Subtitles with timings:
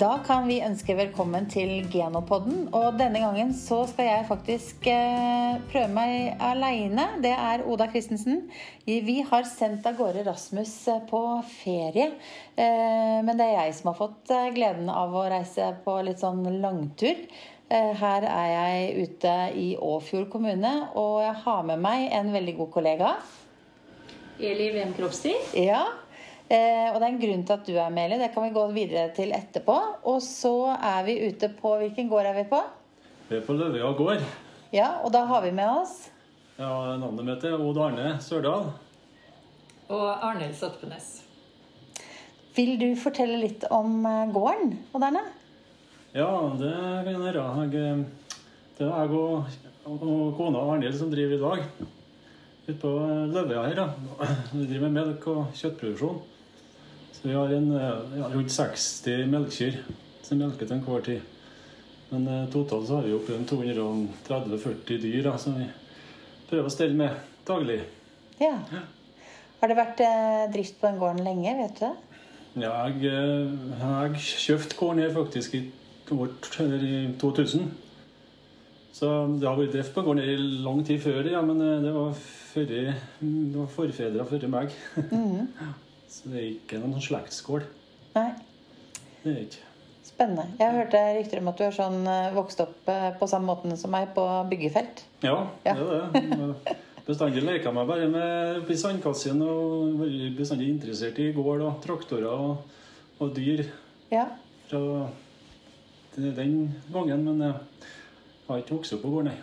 [0.00, 2.70] Da kan vi ønske velkommen til Genopodden.
[2.72, 7.04] Og denne gangen så skal jeg faktisk eh, prøve meg aleine.
[7.20, 8.46] Det er Oda Christensen.
[8.86, 11.20] Vi har sendt av gårde Rasmus eh, på
[11.50, 12.06] ferie.
[12.56, 16.46] Eh, men det er jeg som har fått gleden av å reise på litt sånn
[16.62, 17.20] langtur.
[17.68, 22.72] Her er jeg ute i Åfjord kommune, og jeg har med meg en veldig god
[22.78, 23.16] kollega.
[24.40, 25.52] Eli Wem Kropstid.
[25.60, 25.84] Ja,
[26.50, 28.16] og det er en grunn til at du er med, Eli.
[28.18, 29.76] Det kan vi gå videre til etterpå.
[30.10, 32.58] Og så er vi ute på Hvilken gård er vi på?
[33.28, 34.24] Vi er på Løvøya gård.
[34.74, 36.08] Ja, og da har vi med oss
[36.60, 38.68] Ja, Navnet mitt er Odd Arne Sørdal.
[39.90, 41.06] Og Arnhild Satpenes.
[42.54, 45.22] Vil du fortelle litt om eh, gården, Odd Arne?
[46.14, 47.46] Ja, det kan jeg gjøre.
[47.62, 48.34] Jeg, eh,
[48.78, 51.88] det er jeg og, og kona Arnhild som driver i dag.
[52.66, 52.92] Ute på
[53.32, 53.80] Løvøya her.
[53.80, 53.88] da.
[54.52, 56.20] Vi driver med melk og kjøttproduksjon.
[57.20, 59.82] Så vi har en, eh, ja, rundt 60 melkekyr
[60.22, 61.20] som melker til enhver tid.
[62.10, 65.66] Men eh, totalt så har vi oppe 230-40 dyr da, som vi
[66.48, 67.82] prøver å stelle med daglig.
[68.40, 68.54] Ja.
[69.60, 71.92] Har det vært eh, drift på den gården lenge, vet du det?
[72.64, 75.62] Ja, jeg, eh, jeg kjøpte gården her faktisk i,
[76.16, 76.32] år,
[76.80, 77.68] i 2000.
[78.96, 81.92] Så det har vært drift på gården i lang tid før, ja, men eh, det
[81.94, 84.74] var, før, det var forfedre før meg.
[85.04, 85.46] Mhm.
[86.10, 87.62] Så det er ikke noen slektsskål.
[88.16, 88.30] Nei.
[89.22, 89.66] Det er ikke.
[90.10, 90.46] Spennende.
[90.58, 93.76] Jeg hørte rykter om at du er sånn eh, vokst opp eh, på samme måten
[93.78, 95.04] som meg på byggefelt.
[95.24, 95.74] Ja, Ja.
[95.76, 96.76] det er det.
[97.06, 102.28] Bestandig leker meg bare med oppi sandkassen og vært bestandig interessert i gård og traktorer
[102.28, 102.76] og,
[103.20, 103.64] og dyr
[104.12, 104.26] Ja.
[104.68, 104.82] fra
[106.16, 107.24] den gangen.
[107.24, 107.54] Men jeg
[108.48, 109.38] har ikke vokst opp på gården, nei.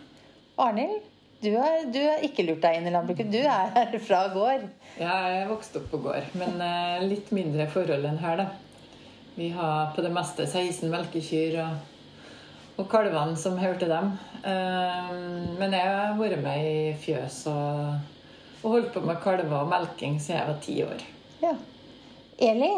[0.57, 1.01] Arnhild,
[1.41, 3.29] du har, du har ikke lurt deg inn i landbruket.
[3.31, 4.63] Du er fra gård.
[4.97, 8.47] Ja, jeg er vokst opp på gård, men eh, litt mindre forhold enn her, da.
[9.37, 11.75] Vi har på det meste 16 melkekyr og,
[12.81, 14.15] og kalvene som hørte dem.
[14.41, 15.11] Eh,
[15.59, 17.99] men jeg har vært med i fjøs og,
[18.63, 21.03] og holdt på med kalver og melking siden jeg var ti år.
[21.43, 21.53] Ja.
[22.47, 22.71] Eli,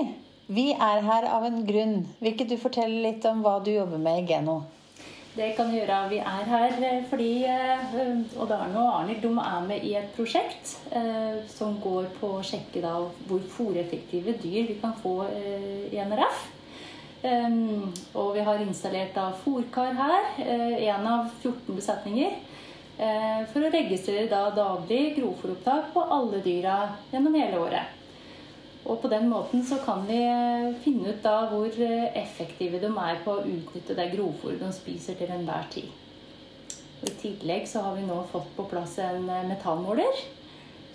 [0.52, 1.96] vi er her av en grunn.
[2.20, 4.60] Vil ikke du fortelle litt om hva du jobber med i Geno?
[5.36, 5.98] Det kan gjøre.
[6.10, 7.98] Vi er her eh, fordi eh,
[8.42, 12.82] Odd Arne og Arnhild er med i et prosjekt eh, som går på å sjekke
[12.82, 12.96] da
[13.30, 16.48] hvor fòreffektive dyr vi kan få i NRF.
[18.16, 22.38] Og vi har installert da fôrkar her, én av 14 besetninger.
[23.52, 26.78] for å registrere da daglig grovfòropptak på alle dyra
[27.12, 27.99] gjennom hele året.
[28.86, 32.90] Og på den måten så kan vi eh, finne ut da hvor eh, effektive de
[32.90, 35.90] er på å utnytte det grovfòret de spiser til enhver tid.
[37.00, 40.24] Og I tillegg så har vi nå fått på plass en eh, metanmåler.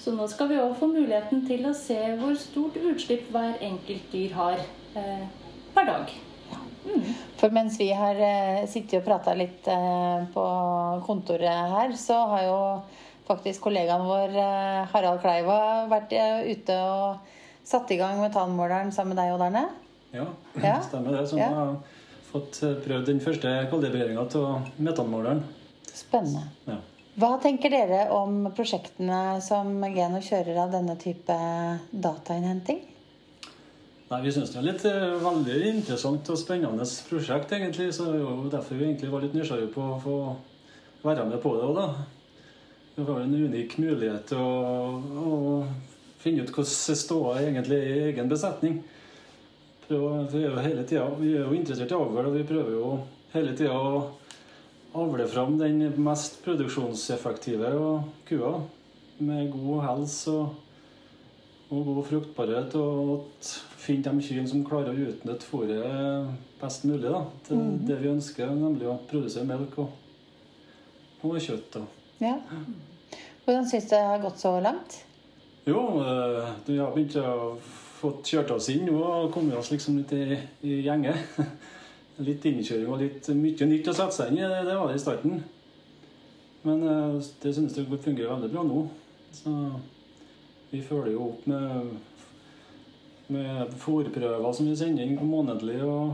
[0.05, 4.11] Så nå skal vi òg få muligheten til å se hvor stort utslipp hver enkelt
[4.13, 4.59] dyr har
[5.01, 5.23] eh,
[5.73, 6.11] hver dag.
[7.41, 10.45] For mens vi har eh, sittet og prata litt eh, på
[11.07, 12.59] kontoret her, så har jo
[13.25, 14.37] faktisk kollegaen vår
[14.93, 16.13] Harald Kleiva vært
[16.51, 17.33] ute og
[17.65, 19.65] satt i gang metanmåleren sammen med deg, Odd Arne.
[20.15, 20.27] Ja,
[20.63, 20.79] Ja.
[20.89, 21.27] stemmer det.
[21.31, 21.49] Så Ja.
[21.55, 21.77] har
[22.33, 25.43] fått eh, prøvd den første kalibreringa av metanmåleren.
[25.95, 26.47] Spennende.
[26.67, 26.77] Ja.
[27.15, 31.37] Hva tenker dere om prosjektene som Geno kjører av denne type
[31.93, 32.81] datainnhenting?
[34.11, 37.93] Nei, Vi syns det er litt eh, veldig interessant og spennende prosjekt, egentlig.
[37.95, 40.17] Så det er jo derfor vi egentlig var litt nysgjerrige på å få
[41.07, 41.87] være med på det òg, da.
[42.97, 45.65] Det var en unik mulighet til å, å
[46.25, 48.81] finne ut hvordan ståa egentlig er i egen besetning.
[49.85, 52.73] Prøve, vi, er jo hele tiden, vi er jo interessert i avl, og vi prøver
[52.73, 52.93] jo
[53.35, 54.05] hele tida å
[54.97, 57.75] avle fram den mest produksjonseffektive
[58.29, 58.55] kua
[59.19, 60.57] med god helse og,
[61.69, 62.79] og god fruktbarhet.
[62.81, 63.51] Og
[63.85, 68.55] finne de kyrne som klarer å utnytte fôret best mulig da, til det vi ønsker,
[68.57, 69.93] nemlig å produsere melk og,
[71.21, 71.77] og kjøtt.
[71.77, 71.85] Da.
[72.25, 72.39] Ja.
[73.45, 75.04] Hvordan syns du det har gått så langt?
[75.65, 77.55] Jo, eh, vi har begynt å
[77.97, 81.15] få kjørt oss inn nå og kommet oss liksom litt i, i gjenge.
[82.25, 85.01] Litt innkjøring og litt mye nytt å sette seg inn i, det det var det
[85.01, 85.41] i starten.
[86.63, 88.83] Men eh, det synes jeg fungerer veldig bra nå.
[89.35, 89.55] Så
[90.71, 91.97] vi følger jo opp med,
[93.35, 95.81] med fòrprøver som vi sender inn månedlig.
[95.89, 96.13] Og,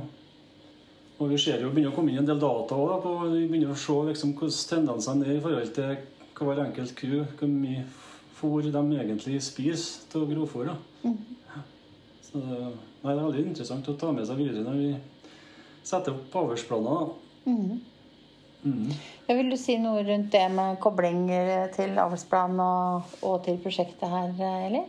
[1.19, 3.75] og vi ser jo begynner å komme inn en del data da, på, vi begynner
[3.75, 5.99] å se liksom, hvordan tendensene er i forhold til
[6.39, 7.19] hver enkelt ku.
[7.35, 7.85] Hvor mye
[8.41, 10.73] fôr de egentlig spiser av grovfôr.
[10.73, 11.13] da.
[12.25, 12.59] Så det,
[13.03, 14.91] nei, det er veldig interessant å ta med seg videre når vi
[15.87, 17.11] setter opp avlsplaner.
[17.47, 17.81] Mm.
[18.61, 18.93] Mm.
[19.31, 24.35] Vil du si noe rundt det med koblinger til avlsplan og, og til prosjektet her,
[24.69, 24.83] Eli?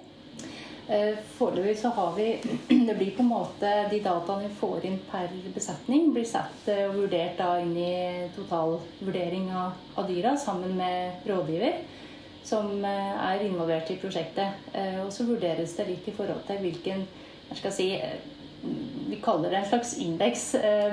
[0.91, 2.33] Eh, foreløpig så har vi
[2.87, 6.83] Det blir på en måte De dataene vi får inn per besetning, blir sett eh,
[6.89, 11.79] og vurdert da inn i totalvurdering av, av dyra sammen med rådgiver
[12.51, 14.69] som eh, er involvert i prosjektet.
[15.05, 17.07] Og så vurderes det litt i forhold til hvilken
[17.51, 17.89] jeg skal si,
[18.61, 20.43] Vi kaller det en slags indeks,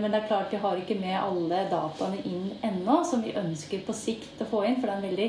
[0.01, 3.85] men det er klart vi har ikke med alle dataene inn ennå, som vi ønsker
[3.85, 5.29] på sikt å få inn, for det er en veldig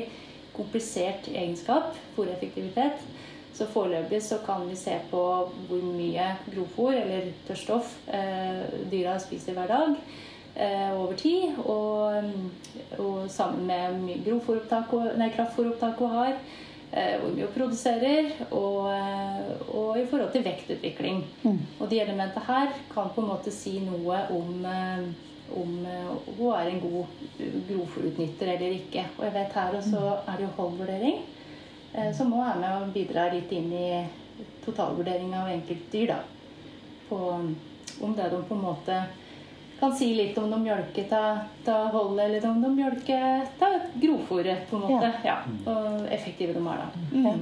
[0.56, 3.04] komplisert egenskap, fòreffektivitet.
[3.60, 5.22] Så foreløpig så kan vi se på
[5.68, 8.62] hvor mye grovfôr eller tørrstoff eh,
[8.92, 10.29] dyra spiser hver dag eh,
[10.96, 11.56] over tid.
[11.64, 12.32] Og,
[12.98, 16.34] og sammen med mye kraftfòropptak hun har.
[16.90, 21.24] Eh, hvor mye hun produserer, og, eh, og, i forhold til vektutvikling.
[21.42, 21.58] Mm.
[21.78, 25.10] Og de elementene her kan på en måte si noe om eh,
[25.50, 25.70] om
[26.38, 27.06] hun er en god
[27.68, 29.04] grovfòrutnytter eller ikke.
[29.18, 31.22] Og jeg vet her også er det jo holdvurdering.
[31.92, 33.88] Eh, som òg er med og bidrar litt inn i
[34.64, 36.12] totalvurderinga av enkeltdyr.
[36.12, 36.20] da,
[37.08, 37.18] på,
[38.00, 39.00] Om det de på en måte
[39.80, 44.76] kan si litt om de mjølker til holdet, eller om de mjølker til grovfòret, på
[44.76, 45.14] en måte.
[45.24, 45.38] Ja.
[45.40, 45.72] ja.
[45.72, 47.08] Og effektive de er, da.
[47.14, 47.24] Mm.
[47.26, 47.34] Ja.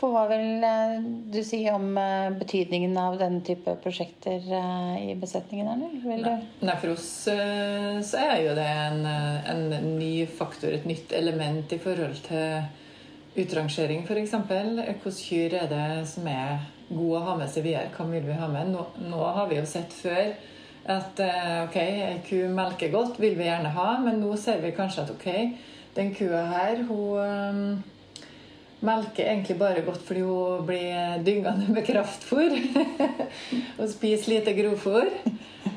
[0.00, 0.94] På hva vil eh,
[1.28, 4.46] du si om eh, betydningen av denne type prosjekter
[4.96, 5.68] i besetningen?
[5.74, 6.22] Eller?
[6.22, 9.66] Nei, nei, For oss så er jo det en, en
[9.98, 12.62] ny faktor, et nytt element i forhold til
[13.36, 14.32] utrangering, f.eks.
[14.48, 17.92] Hvilke kyr er det som er gode å ha med seg videre?
[17.94, 18.72] Hva vil vi ha med?
[18.72, 20.32] Nå, nå har vi jo sett før
[20.90, 24.74] at eh, ok, ei ku melker godt, vil vi gjerne ha, men nå ser vi
[24.76, 25.30] kanskje at ok,
[25.96, 27.82] den kua her, hun um,
[28.80, 32.56] melker egentlig bare godt fordi hun blir dyngende med kraftfôr.
[33.80, 35.10] og spiser lite grovfôr.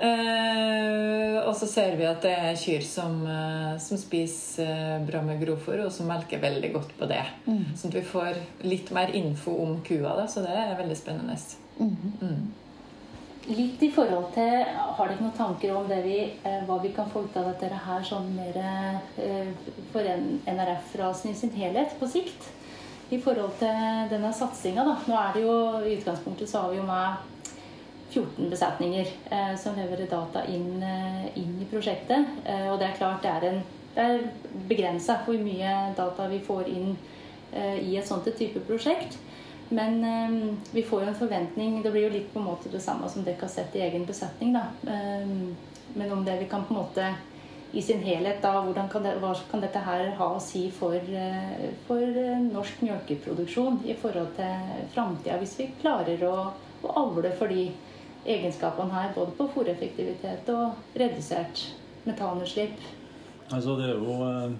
[0.03, 5.21] Eh, og så ser vi at det er kyr som, eh, som spiser eh, bra
[5.25, 7.23] med grovfôr, og som melker veldig godt på det.
[7.45, 7.65] Mm.
[7.77, 11.37] Sånn at vi får litt mer info om kua, da, så det er veldig spennende.
[11.79, 11.95] Mm.
[12.21, 12.43] Mm.
[13.43, 17.25] Litt i forhold til Har dere noen tanker om vi, eh, hva vi kan få
[17.25, 18.55] ut av dette her sånn mer
[19.19, 19.49] eh,
[19.91, 20.07] for
[20.47, 22.47] NRF-rasen i sin helhet på sikt?
[23.11, 24.95] I forhold til denne satsinga, da.
[25.07, 27.33] Nå er det jo i utgangspunktet så har vi jo med
[28.13, 32.39] 14 besetninger eh, som leverer data inn, eh, inn, i prosjektet.
[32.45, 33.61] Eh, og det er klart det er, en,
[33.95, 34.23] er
[34.69, 36.93] begrensa hvor mye data vi får inn
[37.51, 39.19] eh, i et sånt type prosjekt.
[39.73, 42.81] Men um, vi får jo en forventning Det blir jo litt på en måte det
[42.83, 44.53] samme som dere har sett i egen besetning.
[44.53, 44.67] da.
[44.85, 45.55] Um,
[45.93, 47.13] men om det vi kan på en måte
[47.73, 48.61] i sin helhet, da,
[48.91, 50.93] kan det, hva kan dette her ha å si for,
[51.87, 56.35] for norsk melkeproduksjon i forhold til framtida, hvis vi klarer å,
[56.85, 57.71] å avle for de
[58.29, 61.65] egenskapene her, både på fòreffektivitet og redusert
[62.05, 62.77] metanutslipp.
[63.49, 64.53] Altså, det er jo eh,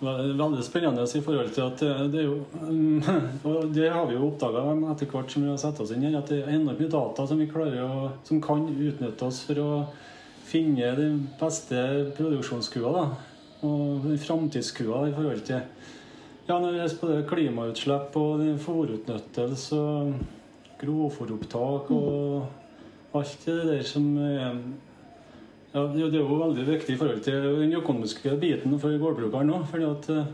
[0.00, 2.36] veldig spennende i forhold til at det er jo
[3.50, 6.18] Og det har vi jo oppdaga etter hvert som vi har satt oss inn her,
[6.20, 9.62] at det er enormt mye data som vi klarer å, som kan utnytte oss for
[9.62, 9.70] å
[10.48, 11.82] finne den beste
[12.16, 12.92] produksjonskua.
[12.94, 13.06] da,
[13.66, 15.62] Og framtidskua i forhold til
[16.48, 20.14] ja, når det er på det klimautslipp og fòrutnyttelse og
[20.80, 24.54] grovfòropptak og alt det der som eh,
[25.72, 29.66] ja, Det er jo veldig viktig i forhold til den økonomiske biten for gårdbrukeren òg.
[29.70, 30.30] fordi at eh,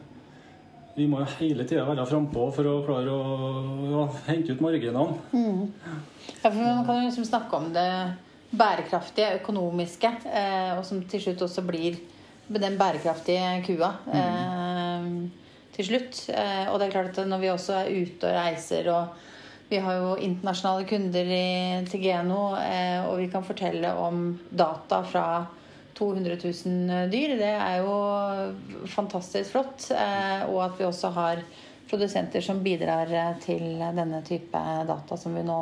[0.95, 3.23] vi må jo hele tida være frampå for å klare å
[3.91, 5.19] ja, hente ut marginene.
[5.35, 5.65] Mm.
[5.85, 7.89] Ja, for man kan jo liksom snakke om det
[8.55, 11.99] bærekraftige, økonomiske, eh, og som til slutt også blir
[12.47, 13.91] den bærekraftige kua.
[14.07, 14.21] Mm.
[14.21, 15.41] Eh,
[15.75, 16.29] til slutt.
[16.31, 19.31] Eh, og det er klart at når vi også er ute og reiser og
[19.75, 25.01] vi har jo internasjonale kunder i, til Geno, eh, og vi kan fortelle om data
[25.03, 25.25] fra
[25.99, 27.35] 200 000 dyr.
[27.41, 27.97] Det er jo
[28.93, 29.89] fantastisk flott.
[29.91, 31.43] Eh, og at vi også har
[31.91, 35.59] produsenter som bidrar eh, til denne type data som vi nå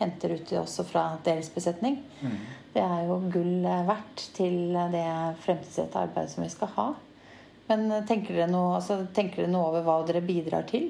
[0.00, 2.00] henter ut også fra deres besetning.
[2.24, 2.40] Mm.
[2.72, 5.04] Det er jo gull verdt til det
[5.44, 6.88] fremtidsrettede arbeidet som vi skal ha.
[7.68, 10.88] Men tenker dere, noe, altså, tenker dere noe over hva dere bidrar til?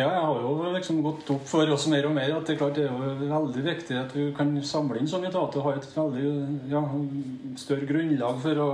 [0.00, 2.60] Ja, jeg har jo liksom gått opp for oss mer og mer at det er
[2.62, 5.66] klart det er jo veldig viktig at vi kan samle inn så mye data og
[5.66, 6.30] ha et veldig
[6.70, 6.80] ja,
[7.60, 8.68] større grunnlag for å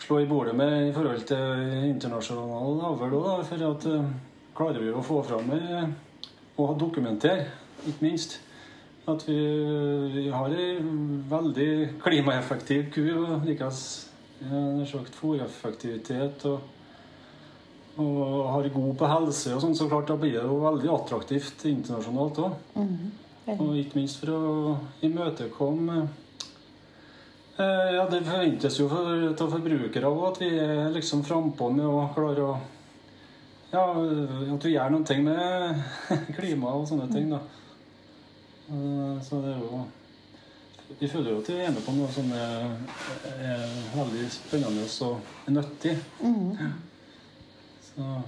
[0.00, 3.18] slå i bordet med i forhold til internasjonal avl.
[3.50, 4.08] For at uh,
[4.56, 7.50] klarer vi å få fram og dokumentere,
[7.84, 8.38] ikke minst,
[9.08, 9.36] at vi,
[10.16, 10.78] vi har ei
[11.28, 11.70] veldig
[12.00, 13.82] klimaeffektiv ku og likens
[14.40, 16.46] ja, fòreffektivitet.
[16.48, 16.81] og
[18.00, 21.64] og har god på helse, og sånn, så klart da blir det jo veldig attraktivt
[21.68, 22.54] internasjonalt òg.
[22.78, 23.10] Mm,
[23.58, 25.96] og ikke minst for å imøtekomme
[27.58, 31.84] eh, Ja, det forventes jo for, av forbrukere òg at vi er liksom frampå med
[31.88, 32.54] å klare å
[33.72, 35.82] ja, at vi gjør noen ting med
[36.36, 37.40] klima og sånne ting, da.
[38.68, 39.82] Eh, Så det er jo
[41.00, 42.72] Vi føler jo at vi er med på noe som er,
[43.32, 43.62] er
[43.96, 45.94] veldig spennende og nyttig.
[47.96, 48.22] Så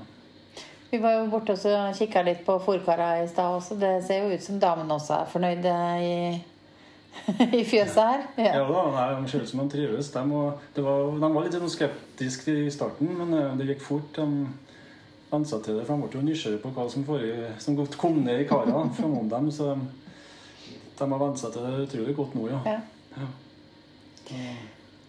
[0.91, 3.75] Vi var jo borte og kikka litt på fòrkara i stad også.
[3.81, 5.73] Det ser jo ut som damene også er fornøyde
[6.05, 6.13] i,
[7.61, 8.21] i fjøset her.
[8.39, 8.67] Ja Ja.
[8.69, 10.11] da, nei, de ser ut som de trives.
[10.15, 10.85] De, var, de
[11.35, 14.13] var litt sånn skeptiske i starten, men eh, det gikk fort.
[14.21, 14.47] De
[15.35, 18.45] vensa til det, for de ble jo nysgjerrige på hva som, foregikk- som kom ned
[18.45, 19.51] i kara framom dem.
[19.51, 22.61] Så de, har vent seg til det utrolig godt nå, ja.
[23.19, 23.27] Ja.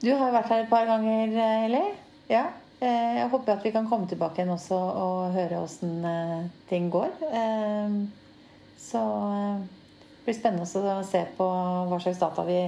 [0.01, 1.37] Du har jo vært her et par ganger,
[1.69, 1.83] Eli.
[2.29, 2.47] Ja.
[2.79, 6.89] Eh, Jeg håper at vi kan komme tilbake igjen også og høre åssen eh, ting
[6.91, 7.13] går.
[7.31, 7.99] Eh,
[8.85, 9.01] Så
[10.01, 11.45] det blir spennende å se på
[11.89, 12.59] hva slags data vi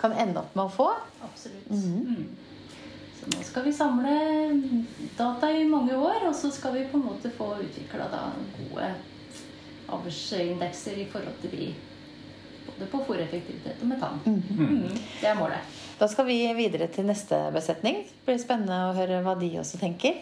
[0.00, 0.86] kan ende opp med å få.
[1.26, 1.68] Absolutt.
[1.68, 2.30] Mm.
[3.20, 4.14] Så nå skal vi samle
[5.18, 8.06] data i mange år, og så skal vi på en måte få utvikla
[8.56, 8.88] gode
[9.92, 11.68] avlsindekser i forhold til de
[12.80, 14.18] både på fòreffektivitet og metan.
[14.24, 14.88] Mm.
[15.20, 15.78] Det er målet.
[16.00, 18.02] Da skal vi videre til neste besetning.
[18.08, 20.16] Det blir spennende å høre hva de også tenker.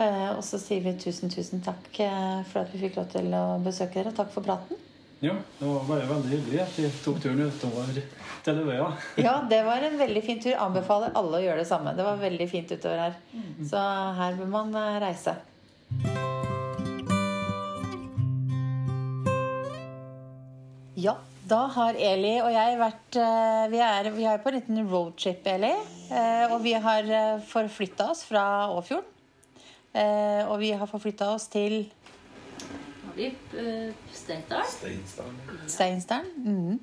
[0.00, 3.28] Eh, Og så sier vi tusen, tusen takk eh, for at vi fikk lov til
[3.36, 4.14] å besøke dere.
[4.16, 4.80] Takk for praten.
[5.20, 5.36] ja.
[5.60, 7.92] Det var bare veldig hyggelig at vi tok turen utover
[8.42, 8.88] til Løya
[9.22, 10.56] Ja, det var en veldig fin tur.
[10.58, 11.92] Anbefaler alle å gjøre det samme.
[11.94, 13.20] Det var veldig fint utover her.
[13.68, 13.84] Så
[14.18, 15.36] her bør man eh, reise.
[20.94, 21.16] Ja,
[21.52, 25.46] da har Eli og jeg vært eh, Vi er, vi er på en liten roadtrip,
[25.52, 25.72] Eli.
[26.12, 27.08] Eh, Og vi har
[27.48, 29.08] forflytta oss fra Åfjorden.
[29.92, 31.82] Eh, Og vi har forflytta oss til.
[35.68, 36.32] Steinsdalen.
[36.46, 36.80] Mhm.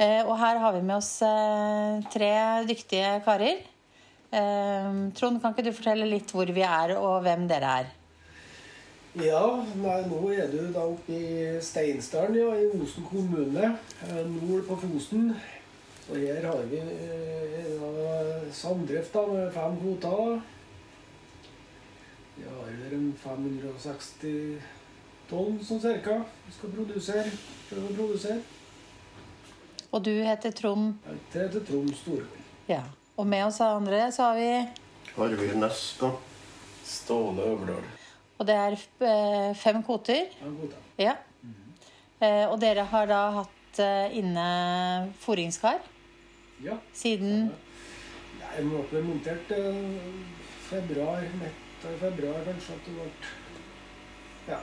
[0.00, 2.32] Eh, og her har vi med oss eh, tre
[2.66, 3.60] dyktige karer.
[4.34, 7.92] Eh, Trond, kan ikke du fortelle litt hvor vi er, og hvem dere er?
[9.14, 9.42] Ja,
[9.78, 13.76] nei, nå er du da oppe i Steinsdalen, ja, i Osen kommune.
[14.02, 15.28] eh, Nord på Fosen.
[16.10, 20.40] Og her har vi eh, samdrift da, med fem kvoter.
[22.34, 24.58] Vi har vel en 560
[25.30, 26.18] tonn sånn cirka
[26.48, 27.30] vi skal produsere.
[27.70, 28.42] Prøve å produsere.
[29.94, 30.96] Og du heter Trond.
[31.06, 32.40] Jeg heter Trond Storvold.
[32.68, 32.82] Ja.
[33.14, 34.48] Og med oss andre så har vi
[35.22, 36.10] Arvid Næss, da.
[36.84, 37.86] Ståle Øverdal.
[38.44, 38.74] Og det er
[39.08, 40.26] eh, fem kvoter.
[41.00, 41.14] Ja.
[42.20, 44.44] Eh, og dere har da hatt eh, inne
[45.22, 45.80] foringskar?
[46.64, 46.76] Ja.
[46.94, 49.48] siden Nei, må ble montert
[50.68, 53.08] februar, midt i februar kanskje at det ble
[54.52, 54.60] Ja,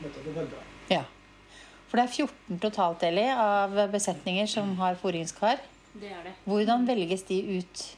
[0.00, 0.66] midt i februar.
[0.88, 1.04] Ja.
[1.88, 5.60] For det er 14 totalt, Eli, av besetninger som har foringskar.
[5.92, 6.36] Det er det.
[6.48, 7.88] Hvordan velges de ut?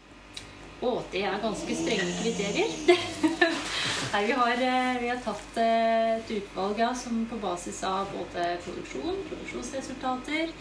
[0.83, 3.69] Å, det er ganske strenge kriterier.
[4.01, 8.09] Nei, vi, har, eh, vi har tatt eh, et utvalg ja, som på basis av
[8.15, 10.55] både produksjon, produksjonsresultater,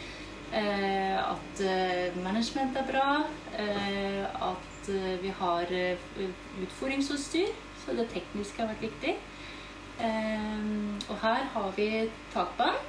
[0.60, 1.63] eh, at
[2.19, 3.08] management er bra,
[4.50, 4.91] at
[5.24, 5.72] vi har
[6.65, 7.50] utfordringsutstyr,
[7.81, 9.15] så det tekniske har vært viktig.
[11.10, 11.89] Og her har vi
[12.34, 12.86] takbane.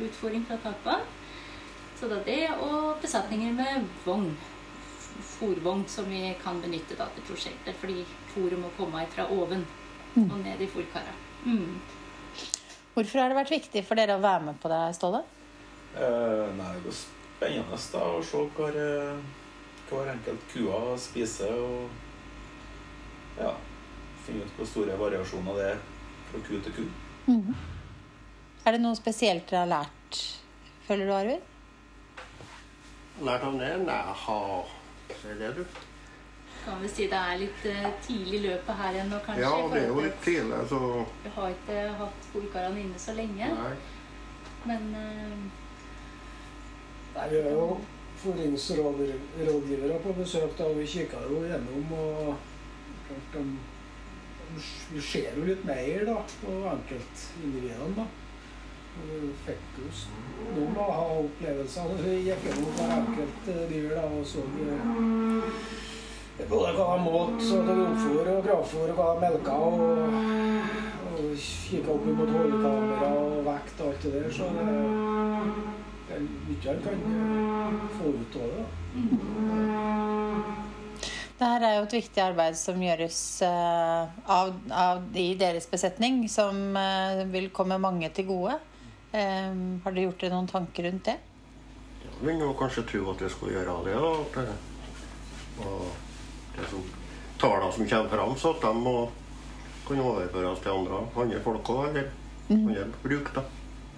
[0.00, 1.04] utfordring fra takbane.
[2.00, 4.32] Så det er det, og besetninger med vogn
[5.24, 9.64] fòrvogn som vi kan benytte da til prosjektet, fordi fôret må komme fra oven
[10.16, 11.14] og ned i fòrkara.
[11.44, 11.80] Mm.
[12.94, 15.22] Hvorfor har det vært viktig for dere å være med på det, Ståle?
[15.94, 19.20] Eh, nei, det er spennende da, å se hva eh,
[19.90, 21.54] hver enkelt kua spiser.
[21.54, 23.54] Og ja,
[24.26, 25.84] finne ut hvor store variasjoner det er
[26.30, 26.84] fra ku til ku.
[28.66, 30.20] Er det noe spesielt dere har lært,
[30.86, 31.48] føler du, Arvid?
[33.24, 33.72] Lært av det?
[33.86, 34.79] Nei, jeg Se
[35.40, 35.64] det, du.
[36.64, 39.46] Kan vi si det er litt eh, tidlig i løpet her ennå, kanskje?
[39.46, 40.80] Ja, det er jo litt tidlig, så
[41.24, 43.72] Vi har ikke hatt polkarene inne så lenge, Nei.
[44.68, 45.40] men uh...
[47.14, 47.80] Nei, vi har jo
[48.20, 52.34] fôringsrådgivere på besøk, da, og vi kikker jo gjennom og
[53.08, 53.44] klart de,
[54.92, 57.94] Vi ser jo litt mer da, på enkeltindividene.
[57.96, 58.06] da.
[59.00, 59.90] Og fikk jo
[60.54, 66.46] noen ha opplevelser når vi gikk gjennom hver enkelt eh, dyr da, og så eh,
[66.50, 69.76] både hva de åt, så til grovfôr og gravfôr, og hva de melka, og,
[71.10, 74.30] og kikka opp mot hodekamera og vekt og alt det der.
[74.38, 74.66] Så det,
[76.08, 78.64] det er mye en kan eh, få ut av det.
[78.64, 78.66] da.
[81.40, 86.76] Dette er jo et viktig arbeid som gjøres av, av i deres besetning, som
[87.32, 88.58] vil komme mange til gode.
[89.12, 91.16] Eh, har dere gjort dere noen tanker rundt det?
[92.04, 93.94] Ja, vi jo kanskje tro at jeg skulle gjøre det.
[93.94, 94.44] da.
[94.44, 95.86] Det, og
[96.56, 96.84] det som
[97.40, 98.96] tallene som kommer fram, så at de må
[99.88, 102.12] kunne overføres til andre, andre folk òg, eller
[102.50, 103.34] andre bruk.
[103.34, 103.42] da.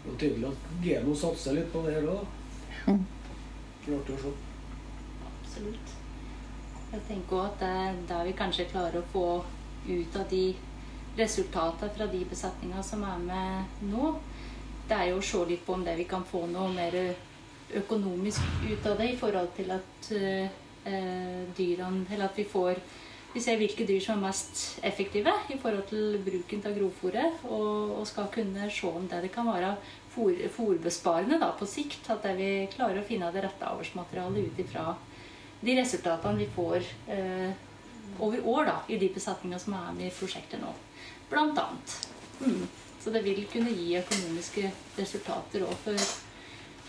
[0.04, 2.24] Det er tydelig at Geno satser litt på det her òg.
[2.86, 3.04] Mm.
[3.84, 4.32] Klart å se.
[5.28, 5.92] Absolutt.
[6.92, 9.26] Jeg tenker også at det er der vi kanskje klarer å få
[9.86, 10.44] ut av de
[11.18, 14.14] resultatene fra de besetningene som er med nå,
[14.92, 16.98] det er jo å se litt på om det vi kan få noe mer
[17.80, 20.58] økonomisk ut av det i forhold til at eh,
[21.56, 22.80] dyrene Eller at vi får
[23.32, 27.94] vi ser hvilke dyr som er mest effektive i forhold til bruken av grovfòret, og,
[27.96, 29.70] og, skal kunne se om det, det kan være
[30.12, 32.10] fòrbesparende på sikt.
[32.12, 34.84] At vi klarer å finne det rette avlsmaterialet ut ifra
[35.62, 36.84] de resultatene vi får
[37.14, 37.56] eh,
[38.20, 40.76] over år da, i de besetningene som er med i prosjektet nå.
[41.32, 41.96] Blant annet.
[42.42, 42.66] Mm.
[43.02, 44.68] Så det vil kunne gi økonomiske
[44.98, 46.10] resultater òg for,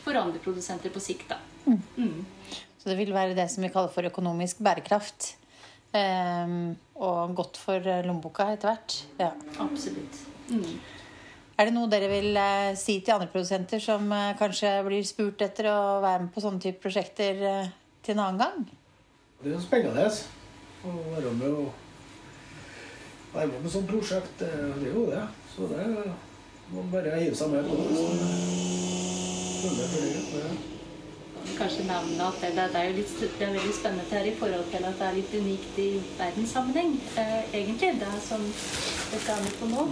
[0.03, 1.32] for, andre produsenter på sikt.
[1.32, 1.39] da.
[1.65, 1.79] Mm.
[1.98, 2.25] Mm.
[2.77, 5.38] Så det vil være det som vi kaller for økonomisk bærekraft?
[5.93, 8.96] Um, og godt for eh, lommeboka etter hvert.
[9.20, 9.29] Ja.
[9.62, 10.22] Absolutt.
[10.50, 10.79] Mm.
[11.53, 15.41] Er det noe dere vil uh, si til andre produsenter som uh, kanskje blir spurt
[15.46, 17.70] etter å være med på sånne type prosjekter uh,
[18.01, 18.65] til en annen gang?
[19.43, 20.08] Det er jo spennende
[20.84, 21.82] å være med og
[23.33, 24.35] være med på sånt prosjekt.
[24.39, 24.51] Det
[24.89, 25.23] er jo det.
[25.55, 25.87] Så det
[26.73, 27.79] må bare hive seg med på.
[27.81, 27.95] Det
[29.63, 30.53] så det
[31.57, 34.69] kanskje nevne at det, det, er jo litt, det er veldig spennende her i forhold
[34.71, 38.45] til at det er litt unikt i verdenssammenheng, eh, egentlig, det som
[39.11, 39.87] dette er med på nå.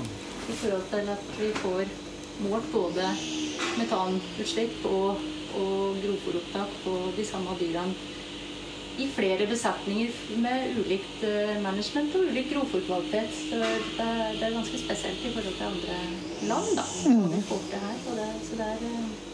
[0.50, 1.92] I forhold til at vi får
[2.42, 3.12] målt både
[3.78, 5.22] metanutslipp og,
[5.60, 8.21] og grovfòropptak på de samme dyrene
[9.02, 13.34] i flere besetninger med ulikt uh, management og ulik grovfòrkvalitet.
[13.50, 16.00] Så det, det, er ganske spesielt i forhold til andre
[16.54, 16.88] land, da.
[17.10, 17.28] Mm.
[17.36, 18.00] Vi får det her.
[18.22, 19.30] Det, så det er uh,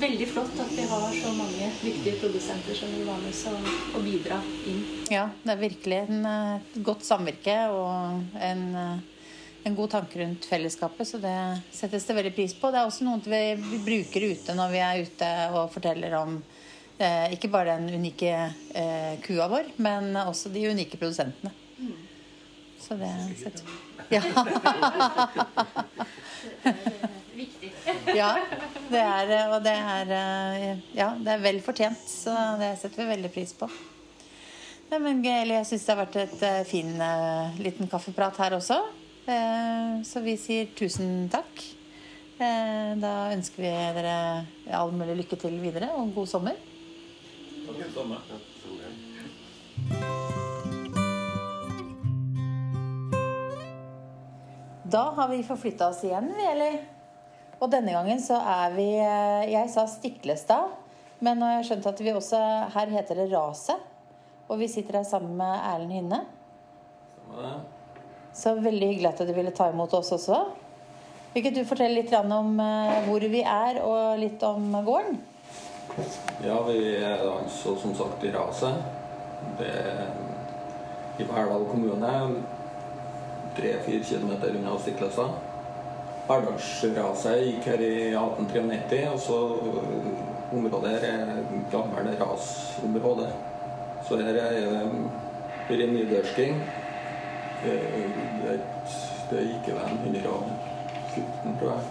[0.00, 4.38] veldig flott at vi har så mange viktige produsenter som vil være med og bidra
[4.70, 4.82] inn.
[5.12, 9.26] Ja, det er virkelig eh, et godt samvirke og en, eh,
[9.64, 11.36] en, god tanke rundt fellesskapet, så det
[11.74, 12.70] settes det veldig pris på.
[12.70, 16.38] Det er også noe vi, vi bruker ute når vi er ute og forteller om
[17.00, 18.30] eh, ikke bare den unike
[18.76, 21.52] eh, kua vår, men også de unike produsentene.
[21.80, 21.94] Mm.
[22.80, 23.78] Så det setter vi
[24.10, 24.22] Ja.
[27.36, 27.70] viktig.
[28.20, 28.30] ja,
[28.90, 30.14] det er, og det er,
[30.96, 32.00] ja, det er vel fortjent.
[32.10, 33.68] Så det setter vi veldig pris på.
[34.90, 36.90] Ja, men jeg syns det har vært et uh, fin
[37.62, 38.80] liten kaffeprat her også.
[40.02, 41.60] Så vi sier tusen takk.
[42.40, 44.14] da ønsker vi dere
[44.74, 46.56] all mulig lykke til videre, og god sommer.
[54.90, 56.80] Da har vi forflytta oss igjen, vi, eller?
[57.60, 60.72] Og denne gangen så er vi eh, Jeg sa Stiklestad,
[61.20, 62.40] men nå har jeg skjønt at vi også
[62.74, 63.86] Her heter det Raset.
[64.50, 66.20] Og vi sitter her sammen med Erlend Hynne.
[68.34, 70.40] Så veldig hyggelig at du ville ta imot oss også.
[71.30, 75.20] Vil ikke du fortelle litt om eh, hvor vi er, og litt om gården?
[76.44, 78.74] Ja, vi er altså som sagt i Raset.
[79.58, 79.72] Det
[81.18, 82.12] i Verdal kommune.
[83.56, 85.26] Tre-fire kilometer unna Stiklesa.
[86.28, 93.26] Verdalsraset gikk her i 1893, og så uh, området her er gammelt rasområde.
[94.06, 94.86] Så her er
[95.68, 96.62] det nydørsking.
[99.30, 101.82] Det gikk vel 114, tror jeg.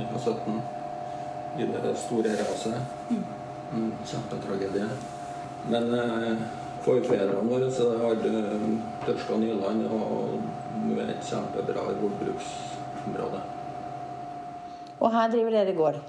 [0.00, 0.79] 117
[1.58, 2.74] i det store raset.
[3.74, 4.88] En kjempetragedie.
[5.70, 6.42] Men eh,
[6.84, 8.20] forfedrene våre så har
[9.06, 10.38] tørska Nyland og
[10.80, 13.42] nå er et kjempebra jordbruksområde.
[15.00, 16.00] Og her driver dere gård?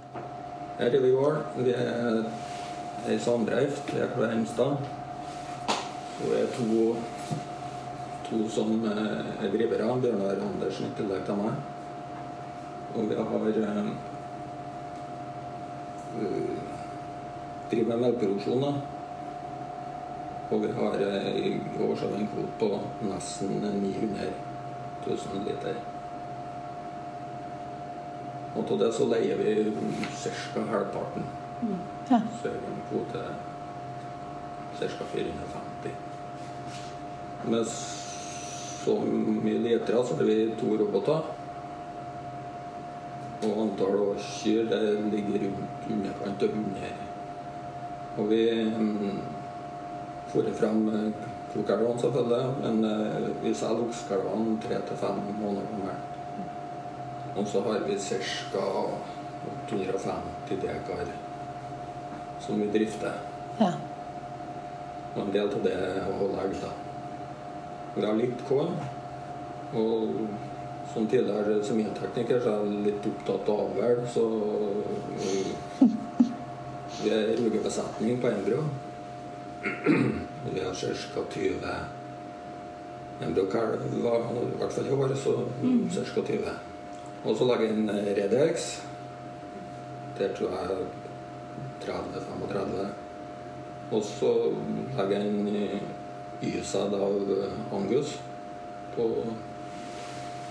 [0.79, 1.37] Her driver vi gård.
[1.57, 2.23] Vi er
[3.09, 3.93] ei samdrift.
[3.93, 4.77] Vi er fra Hemstad.
[6.17, 6.95] Så er to,
[8.29, 9.91] to som er drivere.
[10.03, 11.59] Bjørnar Andersen i tillegg til meg.
[12.95, 13.91] Og vi har
[17.71, 18.81] driver med melkeproduksjon.
[20.51, 21.03] Og vi har
[21.37, 24.27] i år så en kvote på nesten 900
[25.07, 25.79] 000 liter.
[28.55, 29.71] Og av det så leier vi
[30.53, 30.65] ca.
[30.67, 31.23] halvparten.
[31.61, 31.77] Mm.
[32.09, 32.19] Ja.
[32.41, 33.23] Så er det en kvote
[34.79, 35.05] ca.
[35.13, 35.91] 450.
[37.47, 37.65] Med
[38.81, 41.31] så mye liter så har vi to roboter.
[43.41, 44.81] Og antall årskyr det
[45.13, 46.91] ligger rundt underkant av 100.
[48.21, 48.41] Og vi
[48.75, 49.21] um,
[50.33, 50.83] får frem
[51.53, 55.97] klokelvene, selvfølgelig, men uh, vi selger oksekalvene tre til fem måneder gamle.
[57.35, 58.67] Og så har vi ca.
[59.71, 61.05] 850 dekar
[62.39, 63.13] som vi drifter.
[63.57, 63.71] Ja.
[65.15, 66.71] Og en del av det er å holde elg, da.
[67.95, 68.71] Vi har litt kål.
[69.81, 70.21] Og
[70.93, 74.23] som tidligere semintekniker så er jeg litt opptatt av avl, så
[77.01, 78.65] vi er rugebesetning på embryo.
[79.61, 81.23] Vi har ca.
[81.31, 81.75] 20
[83.21, 84.01] embryokalver, i
[84.59, 85.37] hvert fall i år, så
[85.95, 86.21] ca.
[86.27, 86.55] 20.
[87.21, 88.67] Og så legger jeg inn Redex.
[90.17, 90.69] Der tror jeg
[91.85, 92.89] 30-35.
[93.91, 94.33] Og så
[94.97, 95.47] legger jeg inn
[96.41, 97.15] Y-sæd av
[97.77, 98.17] Angus.
[98.95, 99.03] På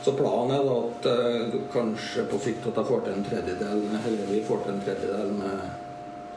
[0.02, 3.82] så planen er da at eh, kanskje på sikt at jeg får til en tredjedel
[3.98, 5.56] eller vi får til en tredjedel med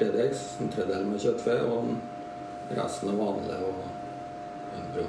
[0.02, 3.84] Redex, en tredjedel med kjøttfe, og resten er vanlig og
[4.80, 5.06] embryo.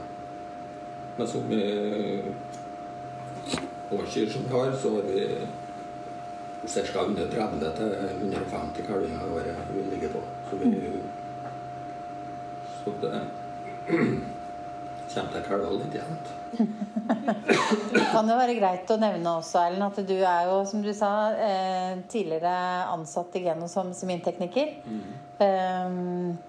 [1.16, 2.34] Men så mye
[3.94, 5.26] årskyr som vi har, så har vi
[6.66, 7.04] ca.
[7.06, 10.22] 130 til 150 kalvinger i året vi ligger på.
[10.50, 10.70] Så vi
[12.84, 13.20] Så det
[15.14, 16.33] kommer til kalver litt jevnt.
[17.94, 20.92] Det kan jo være greit å nevne også, Erlend, at du er jo, som du
[20.94, 22.55] sa, eh, tidligere
[22.92, 24.74] ansatt i Geno som semintekniker.
[25.38, 26.00] Eh,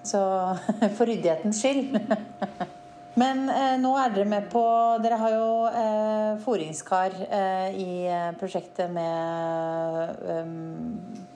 [0.03, 0.23] så
[0.97, 1.99] for ryddighetens skyld.
[3.15, 4.61] Men eh, nå er dere med på
[4.99, 10.49] Dere har jo eh, fôringskar eh, i eh, prosjektet med, eh,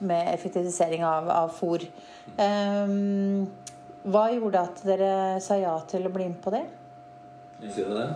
[0.04, 1.86] med effektivisering av, av fôr.
[2.36, 2.92] Eh,
[4.00, 5.14] hva gjorde at dere
[5.44, 6.62] sa ja til å bli med på det?
[7.68, 8.08] Sier du det?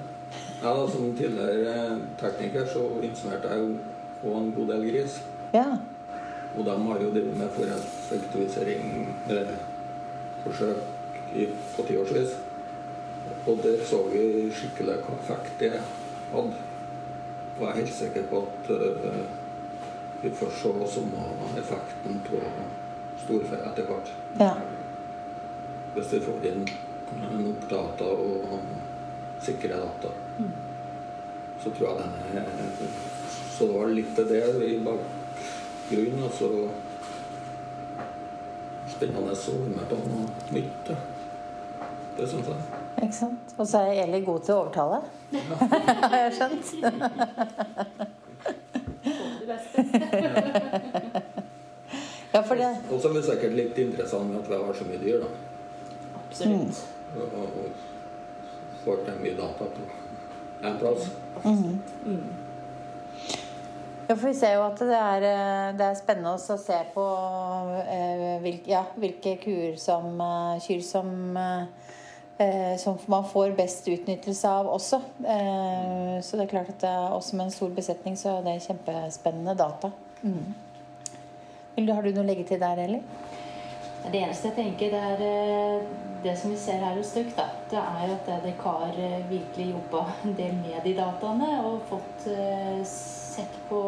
[0.62, 3.76] Ja, da, Som tidligere tekniker så informerte jeg jo
[4.22, 5.20] på en god del gris.
[5.52, 5.66] Ja.
[6.56, 9.52] Og de har jo drevet med foreffektivisering eller
[10.44, 12.36] forsøk i, på tiårsvis.
[13.46, 16.62] Og der så vi skikkelig hva effekt det hadde.
[17.58, 19.20] Og jeg er helt sikker på at uh,
[20.22, 21.28] vi får se samme
[21.60, 22.40] effekten på
[23.24, 24.16] storfe etter hvert.
[24.40, 24.54] ja.
[25.94, 26.64] Hvis vi får inn
[27.38, 28.54] nok data og
[29.44, 30.12] sikre data.
[31.62, 32.12] Så tror jeg den
[33.54, 36.24] Så det var litt av det i bakgrunnen.
[36.26, 36.50] Og så
[38.94, 40.90] spennende å være med på noe nytt.
[42.14, 42.82] Det syns jeg.
[43.02, 43.54] Ikke sant?
[43.58, 44.98] Og så er Eli god til å overtale.
[46.10, 46.66] Har jeg skjønt.
[49.44, 49.54] Det.
[52.34, 54.86] Ja, for det Og så er det sikkert litt interessant med at vi har så
[54.88, 55.28] mye dyr, da.
[56.24, 56.80] Absolutt.
[57.14, 57.93] Og, og
[58.84, 59.86] får til mye data på
[60.64, 61.10] én plass.
[64.04, 66.76] Ja, for vi ser jo at det er, eh, det er spennende også å se
[66.92, 67.04] på
[67.80, 71.14] eh, hvil, ja, hvilke kuer som eh, kyr som,
[72.36, 75.00] eh, som man får best utnyttelse av også.
[75.24, 78.44] Eh, så det er klart at det er, også med en stor besetning så er
[78.44, 79.90] det kjempespennende data.
[80.20, 80.52] Mm.
[81.74, 83.00] Vil du, har du noe å legge til der, Eli?
[84.04, 85.88] Det eneste jeg tenker, det er eh,
[86.26, 87.48] det som vi ser her hos dere, da.
[87.70, 92.26] Det er at dere har eh, virkelig jobba en del med de dataene og fått
[92.28, 93.80] eh, sett på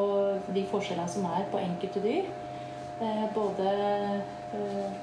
[0.55, 2.31] de forskjellene som er på enkelte dyr.
[3.01, 3.75] Eh, Både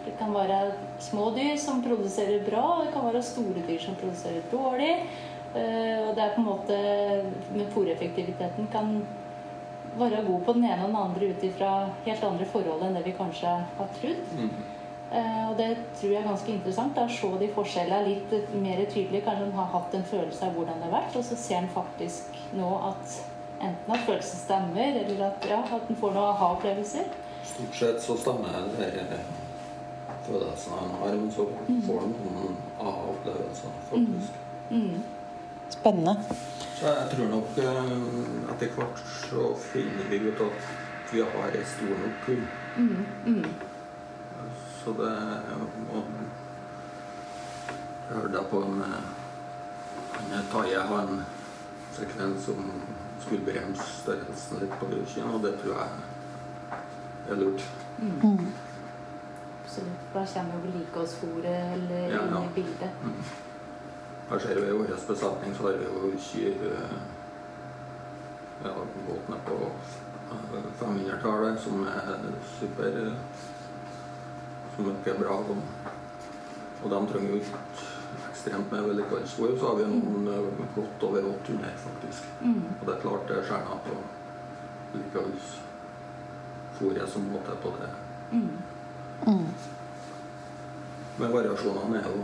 [0.06, 0.58] Det kan være
[1.04, 4.94] små dyr som produserer bra, og det kan være store dyr som produserer dårlig.
[5.54, 6.78] Og det er på en måte
[7.54, 8.96] med fòreffektiviteten kan
[10.00, 11.74] være god på den ene og den andre ut ifra
[12.08, 14.24] helt andre forhold enn det vi kanskje har trodd.
[15.14, 16.96] Eh, og det tror jeg er ganske interessant.
[16.96, 19.22] da, se de forskjellene litt mer tydelig.
[19.26, 21.70] Kanskje en har hatt en følelse av hvordan det har vært, og så ser en
[21.76, 23.20] faktisk nå at
[23.62, 27.12] enten at følelsen stemmer, eller at, ja, at en får noen aha-opplevelser.
[27.46, 29.22] Stort sett så stemmer det der
[30.26, 31.46] følelsene han har, men så
[31.88, 34.40] får han noen aha-opplevelser, faktisk.
[34.70, 35.04] Mm.
[35.70, 36.16] Spennende.
[36.80, 37.94] Så jeg tror nok eh,
[38.56, 40.74] etter hvert så finner vi ut at
[41.14, 42.44] vi har ei stor nok kull.
[42.78, 43.46] Mm.
[44.84, 44.96] Mm.
[44.96, 45.12] Så det
[45.94, 46.04] og
[48.10, 49.04] Jeg hørte på en eh,
[50.34, 51.24] en Taie har en
[51.94, 52.72] sekvens som
[53.20, 55.88] skulle bremse størrelsen litt på kyrne, og det tror jeg
[57.30, 57.64] er lurt.
[57.98, 58.52] Mm.
[59.64, 60.04] Absolutt.
[60.14, 62.44] Da kommer jo vedlikeholdsfòret eller Ja, inn ja.
[62.44, 62.90] i bildet.
[64.30, 66.98] Her ser vi i vår besetning så har vi jo kyr eh,
[68.64, 68.74] ja,
[69.08, 72.28] gått ned på eh, 500-tallet, som er
[72.60, 73.14] super eh,
[74.76, 75.34] Som ikke er bra.
[75.42, 75.48] Og,
[76.84, 77.58] og de trenger jo ikke
[78.32, 79.52] ekstremt med vedlikeholdsfôr.
[79.60, 80.34] Så har vi noen mm.
[80.76, 82.22] godt over 800, faktisk.
[82.42, 82.64] Mm.
[82.80, 83.94] Og det er klart det er skjerna på
[84.94, 87.92] vedlikeholdsfòret som må til på det.
[88.32, 88.56] Mm.
[89.28, 89.50] Mm.
[91.18, 92.16] Men variasjonene er jo,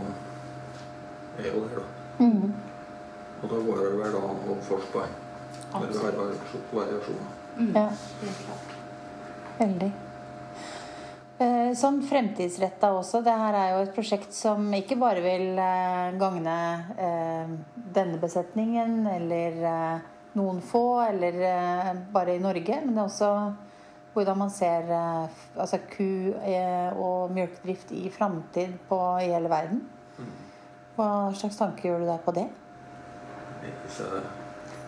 [1.38, 1.84] er jo der, da.
[2.24, 2.48] Mm.
[3.42, 5.14] Og da går det vel an å forske på den.
[5.72, 6.12] Når vi har
[6.72, 7.30] variasjoner.
[7.56, 7.76] Mm.
[7.76, 7.88] Ja.
[9.58, 9.92] Veldig.
[11.70, 13.20] Eh, Sånn fremtidsretta også.
[13.24, 16.56] Det her er jo et prosjekt som ikke bare vil eh, gagne
[16.98, 17.52] eh,
[17.94, 22.80] denne besetningen eller eh, noen få, eller eh, bare i Norge.
[22.84, 23.32] Men det er også
[24.14, 26.34] hvordan man ser eh, altså ku-
[26.98, 29.84] og melkedrift i framtid på- i hele verden.
[30.96, 32.48] Hva slags tanker gjør du deg på det?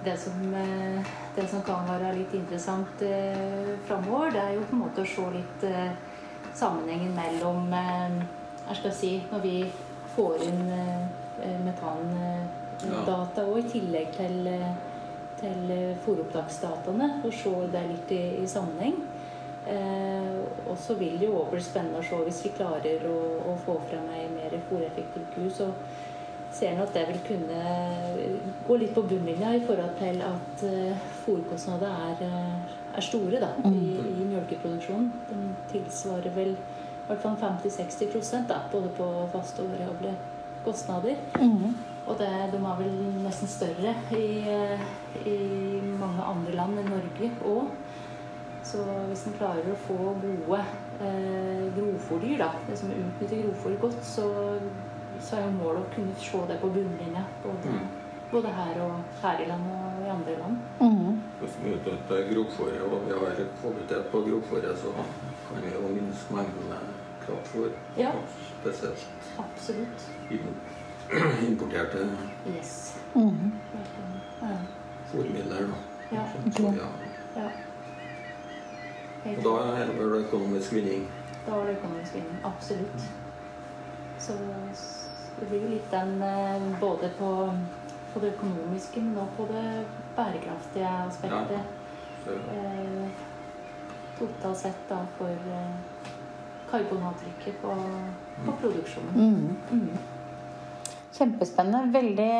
[0.02, 0.40] Det som,
[1.36, 5.06] det som kan være litt interessant eh, framover, det er jo på en måte å
[5.08, 5.92] se litt eh,
[6.54, 8.22] sammenhengen mellom eh,
[8.68, 9.56] jeg skal si, Når vi
[10.14, 14.74] får inn eh, metandata og i tillegg til, eh,
[15.40, 15.72] til
[16.04, 19.00] fòropptaksdataene, og se det litt i, i sammenheng.
[19.66, 23.18] Eh, og så vil det jo bli spennende å se hvis vi klarer å,
[23.52, 25.44] å få frem ei mer fòreffektiv ku.
[25.50, 25.70] så
[26.52, 27.60] ser en at det vil kunne
[28.66, 32.34] gå litt på bunnlinja i forhold til at eh, fòrkostnader er,
[32.92, 35.08] er store da, i, i melkeproduksjonen.
[35.30, 40.14] Den tilsvarer vel i hvert fall 50-60 da, både på faste og variable
[40.64, 41.16] kostnader.
[42.06, 44.80] Og det, de er vel nesten større i, eh,
[45.26, 47.70] i mange andre land enn Norge òg.
[48.62, 50.60] Så hvis en klarer å få gode
[51.02, 54.28] eh, grovfòrdyr, da, det som utnytter grovfòr godt, så,
[55.20, 57.24] så er jo målet å kunne se det på bunnlinja.
[57.42, 57.74] Både,
[58.30, 60.60] både her og her i landet og i andre land.
[60.78, 60.91] Hvis
[61.62, 64.92] vi utnytter grovfòret og vi har kvalitet på grovfòret, så
[65.48, 66.78] kan vi jo minske mengden med
[67.26, 67.70] kraftfôr.
[67.98, 68.10] Ja.
[68.60, 70.10] Spesielt Absolutt.
[71.48, 72.08] importerte
[72.56, 72.96] Yes.
[73.14, 74.56] Ja.
[75.12, 75.66] fôrmidler.
[75.66, 76.16] da.
[76.16, 76.24] Ja.
[77.36, 77.48] Ja.
[79.24, 81.04] Og da er det vel økonomisk vinning.
[81.46, 82.38] Da er det økonomisk vinning.
[82.44, 83.04] Absolutt.
[84.18, 84.32] Så
[85.40, 87.30] det blir jo litt den eh, både på,
[88.12, 89.66] på det økonomiske, men også på det
[90.16, 91.60] bærekraftige aspektet.
[92.26, 92.32] Ja.
[92.32, 93.06] Eh,
[94.18, 96.10] totalt sett da for eh,
[96.70, 97.76] karbonavtrykket på,
[98.46, 99.56] på produksjonen.
[99.70, 99.96] Mm.
[101.12, 101.92] Kjempespennende.
[101.92, 102.32] Veldig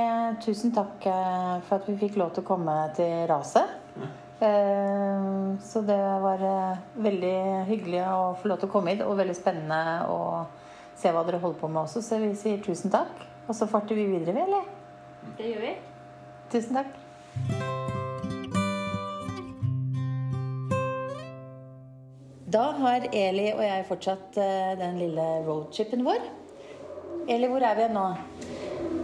[0.44, 3.78] tusen takk eh, for at vi fikk lov til å komme til raset.
[4.42, 7.34] Eh, Så det var eh, veldig
[7.68, 9.76] hyggelig å få lov til å komme hit, og veldig spennende
[10.10, 10.16] å
[10.98, 12.02] se hva dere holder på med også.
[12.02, 13.22] Så vi sier tusen takk.
[13.46, 14.66] Og så farter vi videre, vi, eller?
[15.38, 15.70] Det gjør vi.
[16.56, 16.90] Tusen takk.
[22.52, 26.24] Da har Eli og jeg fortsatt eh, den lille roadchipen vår.
[27.30, 28.02] Eli, hvor er vi nå?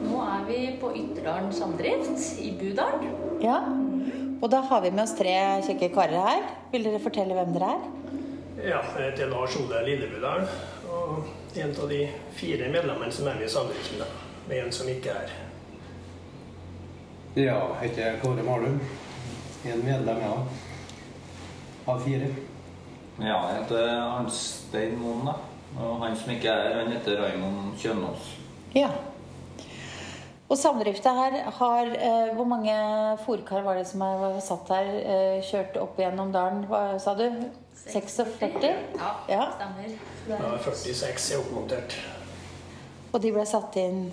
[0.02, 3.14] Nå er vi på Ytterdalen samdrift i Budalen.
[3.40, 3.60] Ja,
[4.42, 5.32] og da har vi med oss tre
[5.64, 6.42] kjekke karer her.
[6.74, 7.86] Vil dere fortelle hvem dere er?
[8.58, 10.44] Ja, jeg heter Lars Ole Lillebudal,
[10.90, 12.02] og en av de
[12.36, 14.04] fire medlemmene som er med i samdriften.
[14.50, 15.32] Med en som ikke er.
[17.38, 18.76] Ja, jeg heter Kåre Malum.
[19.64, 20.36] En medlem, ja.
[21.88, 22.28] Av fire.
[23.18, 25.34] Ja, jeg heter Arnstein Moen, da.
[25.78, 28.28] Og han som ikke er, han heter Raymond Kjønaas.
[28.76, 28.90] Ja.
[30.48, 32.72] Og samdrifta her har eh, Hvor mange
[33.26, 34.86] fòrkar var det som er, var satt her?
[35.02, 37.26] Eh, kjørt opp gjennom dalen, hva sa du?
[37.88, 38.64] 46?
[38.96, 39.42] Ja, Ja.
[39.56, 39.92] stemmer.
[40.28, 41.98] Det er 46 er oppmontert.
[43.12, 44.08] Og de ble satt inn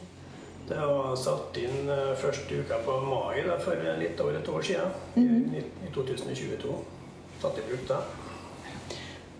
[0.67, 4.61] Det var satt inn eh, første uka på mai da, for litt over et år
[4.65, 4.93] siden.
[5.15, 6.75] i, i 2022.
[7.41, 8.01] Tatt i bruk da.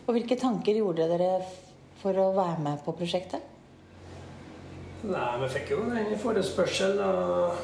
[0.05, 1.31] Og hvilke tanker gjorde dere
[2.01, 3.41] for å være med på prosjektet?
[5.05, 7.01] Nei, vi fikk jo en forespørsel.
[7.01, 7.61] Og,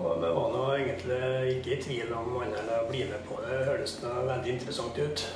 [0.00, 1.18] og vi var nå egentlig
[1.56, 2.44] ikke i tvil om å
[2.88, 3.52] bli med på det.
[3.52, 5.26] Det høres nå veldig interessant ut.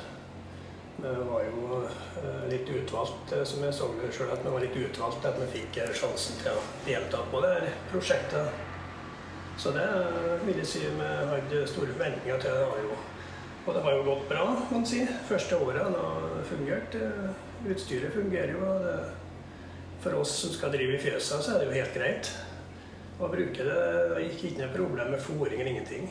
[0.98, 4.78] Vi var jo eh, litt utvalgt, eh, som jeg så sjøl, at vi var litt
[4.80, 8.64] utvalgt at vi fikk eh, sjansen til å delta på det her prosjektet.
[9.58, 9.86] Så det
[10.42, 12.58] vil jeg si vi hadde store forventninger til.
[12.58, 12.98] Det var jo,
[13.68, 15.04] og det har jo gått bra, kan man si.
[15.28, 16.98] Første året har det fungert.
[16.98, 18.64] Eh, Utstyret fungerer jo.
[18.64, 18.98] og det
[20.00, 22.30] for oss som skal drive i fjøsa, så er det jo helt greit
[23.18, 23.78] å bruke det.
[24.14, 26.06] Det gikk ikke noe problem med fòring eller ingenting.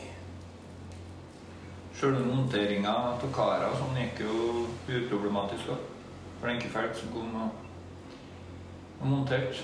[1.98, 4.66] Sjøl monteringa av karer og sånn gikk jo
[5.00, 5.72] uproblematisk.
[5.72, 6.60] da.
[6.74, 7.64] folk som kom og,
[9.02, 9.64] og monterte.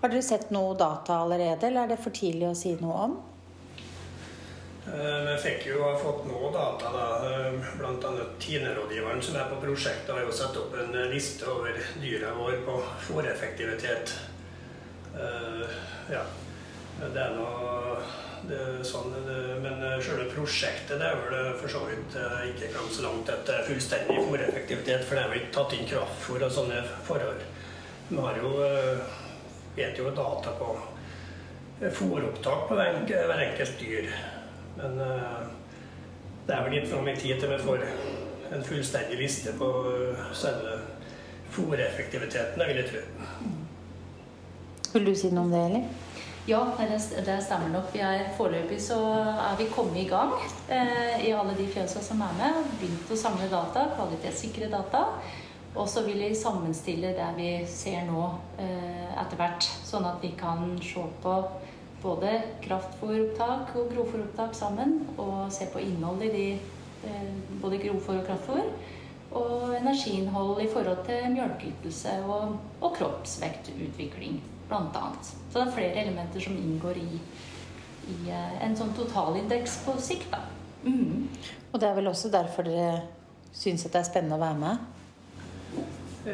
[0.00, 3.18] Har dere sett noe data allerede, eller er det for tidlig å si noe om?
[4.88, 7.06] Eh, Vi fikk jo har fått noe data, da.
[7.20, 7.72] bl.a.
[7.78, 11.76] Blant annet Tine-rådgiveren som er på prosjektet, har jo satt opp en eh, liste over
[12.00, 14.16] dyra våre på fôreffektivitet.
[15.14, 16.24] Eh, Ja.
[16.98, 17.44] Det er nå
[18.86, 22.94] sånn, det, Men eh, selve prosjektet det er vel for så vidt eh, ikke kommet
[22.96, 26.80] så langt at fullstendig fôreffektivitet, for det er jo ikke tatt inn kraftfôr og sånne
[27.06, 27.44] forhold.
[28.08, 29.14] Vi har jo, eh,
[29.76, 30.72] vet jo data på
[32.00, 34.10] fòropptak på hver enkelt dyr.
[34.78, 35.38] Men eh,
[36.46, 37.86] det er vel litt fram i tid til vi får
[38.54, 40.78] en fullstendig liste på eh, selve
[41.52, 43.02] fòreffektiviteten, vil jeg tro.
[44.94, 45.82] Vil du si noe om det, Eli?
[46.48, 47.90] Ja, det, det stemmer nok.
[47.92, 50.32] Vi er Foreløpig så er vi kommet i gang
[50.72, 52.62] eh, i alle de fjøsa som er med.
[52.80, 55.02] Begynt å samle data, kvalitetssikre data.
[55.74, 58.22] Og så vil vi sammenstille det vi ser nå
[58.64, 61.34] eh, etter hvert, sånn at vi kan se på
[62.02, 66.58] både kraftfôropptak og grovfòropptak sammen, og se på innholdet i de,
[67.08, 67.32] eh,
[67.62, 68.70] både grovfòr og kraftfòr.
[69.38, 75.04] Og energiinnhold i forhold til mjølkeytelse og, og kroppsvektutvikling, bl.a.
[75.22, 77.20] Så det er flere elementer som inngår i,
[78.08, 80.30] i eh, en sånn totalindeks på sikt.
[80.32, 80.44] da.
[80.82, 81.28] Mm.
[81.72, 83.02] Og det er vel også derfor dere
[83.52, 84.97] syns at det er spennende å være med?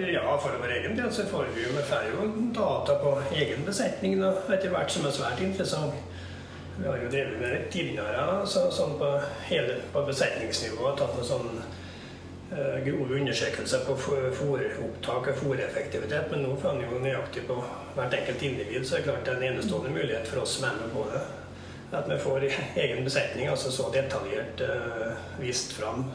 [0.00, 4.16] Ja, for vår egen del så får vi jo, får jo data på egen besetning
[4.18, 5.94] da, etter hvert som er svært interessant.
[6.80, 9.10] Vi har jo drevet med det tidligere så, sånn på,
[9.46, 10.88] hele, på besetningsnivå.
[10.98, 16.26] Tatt noen sånn uh, grove undersøkelser på fôropptak og fôreffektivitet.
[16.32, 17.60] Men nå får vi jo nøyaktig på
[17.94, 20.66] hvert enkelt individ, så er det klart det er en enestående mulighet for oss som
[20.72, 21.22] er med på det.
[21.94, 26.08] At vi får egen besetning, altså så detaljert uh, vist fram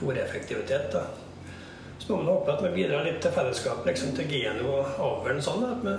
[0.00, 0.98] fôreffektivitet.
[1.98, 5.42] Så må man håpe at vi bidrar litt til fellesskapet, liksom til Geno og avlen.
[5.42, 5.96] sånn At vi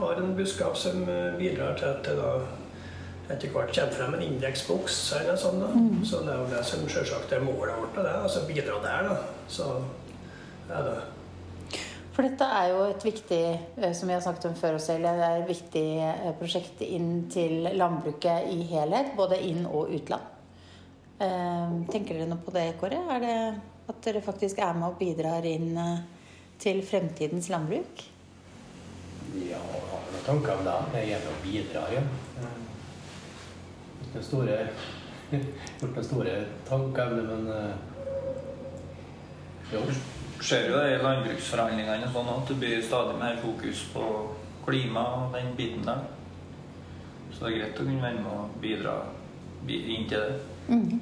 [0.00, 1.04] har en buskap som
[1.38, 2.34] bidrar til at det da
[3.30, 4.96] etter hvert kommer frem en indeksboks.
[5.40, 5.70] Sånn, da.
[5.72, 6.02] Mm.
[6.04, 7.96] Så det er jo det som selvsagt er målet vårt.
[7.96, 9.44] Det, altså bidra der, da.
[9.48, 9.68] Så
[10.68, 10.98] det er det.
[12.14, 13.40] For dette er jo et viktig
[13.98, 15.86] som vi har snakket om før oss selv, det er et viktig
[16.38, 19.14] prosjekt inn til landbruket i helhet.
[19.18, 20.30] Både inn- og utland.
[21.18, 23.00] Tenker dere noe på det, Kåre?
[23.16, 23.38] Er det
[23.88, 25.76] at dere faktisk er med og bidrar inn
[26.62, 28.04] til fremtidens landbruk?
[29.34, 30.76] Ja, jeg har noen tanker om det.
[31.02, 32.04] Jeg er med og bidrar, ja.
[33.98, 34.60] Gjort noen store,
[35.80, 36.36] gjort noen store
[36.68, 37.50] tanker, men
[39.72, 39.82] jo.
[40.44, 44.08] ser jo det i landbruksforhandlingene sånn at det blir stadig mer fokus på
[44.64, 46.04] klima og den biten der.
[47.32, 48.96] Så det er greit å kunne være med og bidra
[49.68, 50.34] inn til det.
[50.68, 51.00] Mm.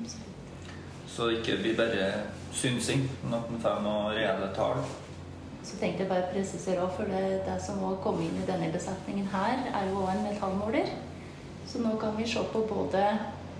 [1.13, 2.07] Så det ikke blir bare
[2.53, 4.83] synsing, men at man og noen reelle tall.
[5.63, 8.49] Så tenkte jeg bare å presisere òg, for det, det som må komme inn i
[8.49, 10.93] denne besetningen her, er jo også en metallmåler.
[11.71, 13.05] Så nå kan vi se på både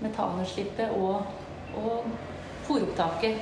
[0.03, 1.23] metanutslippet og,
[1.79, 2.09] og
[2.67, 3.39] fòropptaket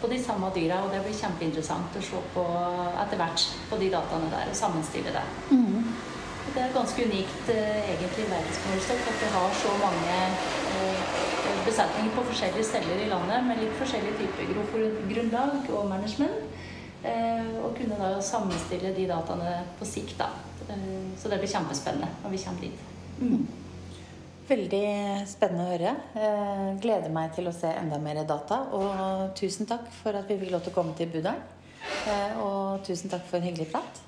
[0.00, 0.80] på de samme dyra.
[0.84, 2.44] Og det blir kjempeinteressant å se på
[3.04, 5.26] etter hvert på de dataene der og sammenstille det.
[5.52, 5.92] Mm.
[6.54, 10.14] Det er ganske unikt eh, egentlig i verdensmålestokk at vi har så mange
[10.72, 11.07] eh,
[11.68, 14.52] besetninger på forskjellige steder i landet med litt forskjellige typer
[15.12, 16.44] grunnlag og management.
[17.06, 20.18] Eh, og kunne da sammenstille de dataene på sikt.
[20.18, 20.32] da.
[20.68, 22.80] Eh, så det blir kjempespennende når vi kommer dit.
[23.20, 23.46] Mm.
[24.48, 25.94] Veldig spennende å høre.
[26.16, 28.62] Eh, gleder meg til å se enda mer data.
[28.72, 31.44] Og tusen takk for at vi fikk lov til å komme til Budalen.
[32.08, 34.04] Eh, og tusen takk for en hyggelig prat.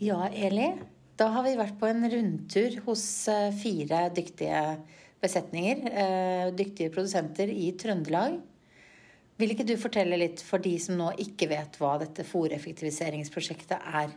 [0.00, 0.72] Ja, Eli.
[1.20, 4.60] Da har vi vært på en rundtur hos eh, fire dyktige
[5.20, 5.82] besetninger.
[5.92, 8.38] Eh, dyktige produsenter i Trøndelag.
[9.40, 14.14] Vil ikke du fortelle litt for de som nå ikke vet hva dette fòreffektiviseringsprosjektet er?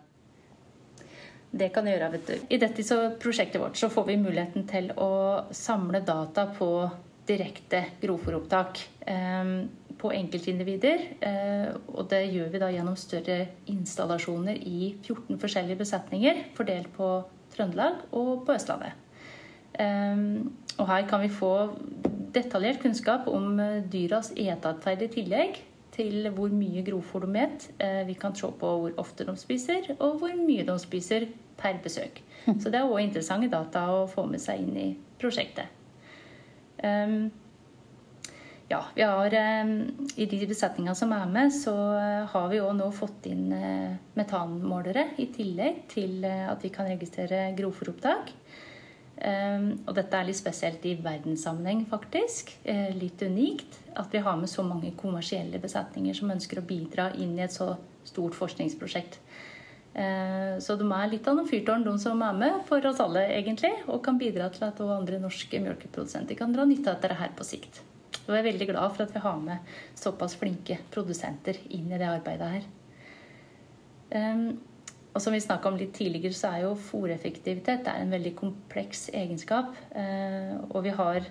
[1.51, 2.47] Det kan jeg gjøre, vet du.
[2.55, 5.11] I dette prosjektet vårt så får vi muligheten til å
[5.51, 6.69] samle data på
[7.27, 8.79] direkte grovfòropptak
[9.11, 9.51] eh,
[10.03, 11.05] på enkeltindivider.
[11.23, 13.39] Eh, og det gjør vi da gjennom større
[13.71, 17.09] installasjoner i 14 forskjellige besetninger fordelt på
[17.55, 18.97] Trøndelag og på Østlandet.
[19.79, 20.25] Eh,
[20.77, 21.53] og her kan vi få
[22.33, 23.61] detaljert kunnskap om
[23.93, 25.61] dyras eteatferd i tillegg
[25.93, 28.07] til hvor mye grovfôr de spiser.
[28.07, 32.23] Vi kan se på hvor ofte de spiser, og hvor mye de spiser per besøk.
[32.61, 34.89] Så det er òg interessante data å få med seg inn i
[35.21, 35.69] prosjektet.
[38.73, 41.73] Ja, vi har I de besetningene som er med, så
[42.31, 43.51] har vi òg nå fått inn
[44.17, 48.33] metanmålere i tillegg til at vi kan registrere grovfòropptak.
[49.23, 52.49] Og dette er litt spesielt i verdenssammenheng, faktisk.
[52.97, 57.37] Litt unikt at vi har med så mange kommersielle besetninger som ønsker å bidra inn
[57.37, 57.75] i et så
[58.09, 59.21] stort forskningsprosjekt.
[59.93, 63.75] Så de er litt av noen fyrtårn, de som er med, for oss alle, egentlig.
[63.85, 67.37] Og kan bidra til at også andre norske melkeprodusenter kan dra nytte av dette her
[67.37, 67.83] på sikt.
[68.23, 71.99] Og jeg er veldig glad for at vi har med såpass flinke produsenter inn i
[71.99, 72.69] det arbeidet her.
[74.13, 74.45] Um,
[75.13, 79.75] og som vi snakka om litt tidligere, så er jo fòreffektivitet en veldig kompleks egenskap.
[79.91, 81.27] Uh, og vi har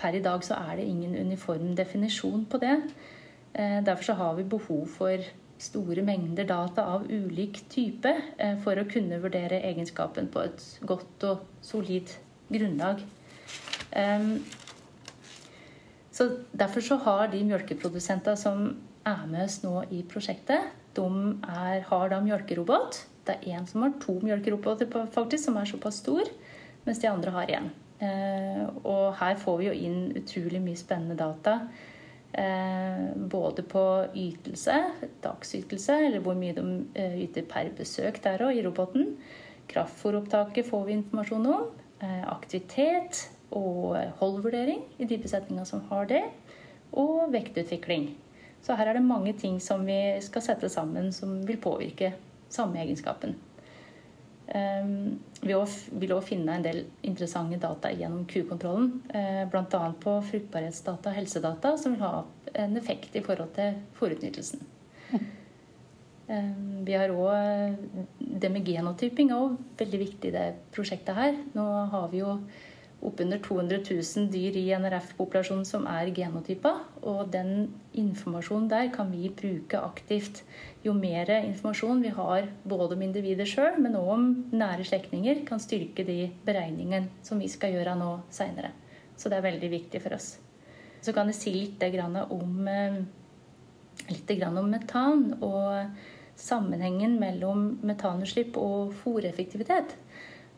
[0.00, 2.78] per i dag så er det ingen uniform definisjon på det.
[3.58, 8.80] Uh, derfor så har vi behov for store mengder data av ulik type uh, for
[8.80, 12.14] å kunne vurdere egenskapen på et godt og solid
[12.48, 13.02] grunnlag.
[16.20, 18.66] Så derfor så har de mjølkeprodusenter som
[19.08, 21.06] er med oss nå i prosjektet, de
[21.48, 22.98] er, har da mjølkerobot.
[23.24, 26.28] Det er én som har to mjølkeroboter faktisk, som er såpass stor,
[26.84, 27.70] mens de andre har én.
[28.04, 31.56] Eh, og her får vi jo inn utrolig mye spennende data.
[32.36, 34.76] Eh, både på ytelse,
[35.24, 36.66] dagsytelse, eller hvor mye de
[37.00, 39.14] eh, yter per besøk der òg i roboten.
[39.72, 41.68] Kraftfôropptaket får vi informasjon om.
[42.04, 46.24] Eh, aktivitet og holdvurdering i de besetninga som har det.
[46.92, 48.10] Og vektutvikling.
[48.62, 52.12] Så her er det mange ting som vi skal sette sammen som vil påvirke
[52.50, 53.36] samme egenskapen.
[54.50, 55.54] Um, vi
[56.02, 58.88] vil òg finne en del interessante data gjennom kukontrollen.
[59.14, 59.82] Uh, Bl.a.
[60.02, 62.24] på fruktbarhetsdata og helsedata, som vil ha
[62.58, 64.66] en effekt i forhold til fôrutnyttelsen.
[66.30, 67.78] Um, vi har òg
[68.18, 70.44] det med genotyping er veldig viktig i det
[70.74, 71.38] prosjektet her.
[71.56, 72.36] Nå har vi jo
[73.00, 76.72] oppunder 200 000 dyr i NRF-populasjonen som er genotypa.
[77.08, 80.42] Og den informasjonen der kan vi bruke aktivt.
[80.84, 85.62] Jo mer informasjon vi har både om individer sjøl, men òg om nære slektninger, kan
[85.62, 88.74] styrke de beregningene som vi skal gjøre nå seinere.
[89.16, 90.34] Så det er veldig viktig for oss.
[91.00, 91.82] Så kan jeg si litt
[92.30, 93.02] om, eh,
[94.08, 95.88] litt om metan og
[96.36, 99.96] sammenhengen mellom metanutslipp og fòreffektivitet.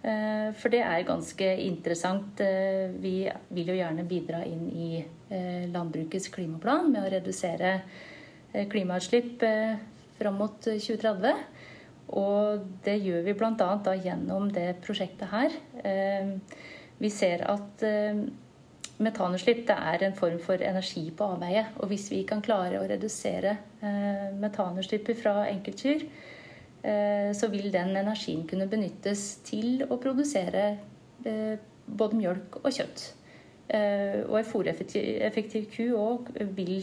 [0.03, 2.41] Eh, for det er ganske interessant.
[2.43, 7.77] Eh, vi vil jo gjerne bidra inn i eh, landbrukets klimaplan med å redusere
[8.69, 9.41] klimautslipp
[10.19, 11.39] fram mot 2030.
[12.21, 13.95] Og det gjør vi bl.a.
[13.97, 15.55] gjennom det prosjektet her.
[17.01, 17.85] Vi ser at
[19.01, 21.65] metanutslipp er en form for energi på avveie.
[21.81, 23.57] Og hvis vi kan klare å redusere
[24.45, 26.05] metanutslippet fra enkeltkyr,
[26.83, 30.65] så vil den energien kunne benyttes til å produsere
[31.25, 33.05] eh, både mjølk og kjøtt.
[33.73, 36.83] Eh, og en fòreffektiv ku òg vil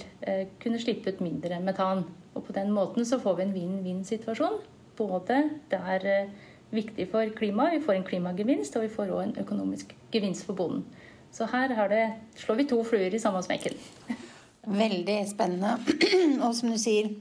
[0.63, 2.05] kunne slippe ut mindre metan.
[2.37, 4.61] Og på den måten så får vi en vinn-vinn-situasjon.
[4.99, 6.31] Både det er
[6.71, 10.57] viktig for klimaet, vi får en klimagevinst, og vi får òg en økonomisk gevinst for
[10.59, 10.85] bonden.
[11.31, 13.75] Så her det, slår vi to fluer i samme smekken.
[14.65, 15.77] Veldig spennende.
[16.45, 17.11] Og som du sier,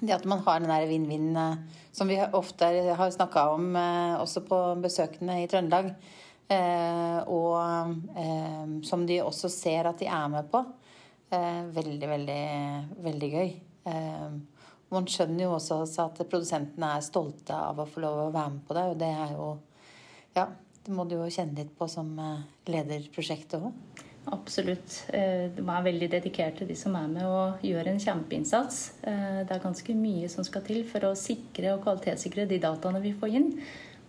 [0.00, 2.68] det at man har den der vinn-vinn eh, som vi ofte
[2.98, 5.92] har snakka om eh, også på besøkene i Trøndelag,
[6.52, 10.64] eh, og som de også ser at de er med på.
[11.32, 12.42] Veldig, veldig,
[13.00, 13.52] veldig gøy.
[14.92, 18.66] Man skjønner jo også at produsentene er stolte av å få lov å være med
[18.68, 19.46] på det, og det er jo
[20.36, 20.44] Ja,
[20.84, 22.12] det må du jo kjenne litt på som
[22.68, 23.72] leder prosjektet òg.
[24.30, 25.04] Absolutt.
[25.08, 28.82] Eh, de er veldig dedikerte, de som er med og gjør en kjempeinnsats.
[29.02, 33.02] Eh, det er ganske mye som skal til for å sikre og kvalitetssikre de dataene
[33.02, 33.48] vi får inn.